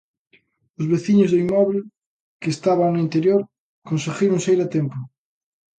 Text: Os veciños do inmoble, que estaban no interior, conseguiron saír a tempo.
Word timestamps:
Os 0.79 0.89
veciños 0.93 1.29
do 1.31 1.41
inmoble, 1.43 1.79
que 2.41 2.49
estaban 2.55 2.89
no 2.91 3.03
interior, 3.05 3.41
conseguiron 3.89 4.39
saír 4.41 4.59
a 4.65 4.67
tempo. 4.77 4.97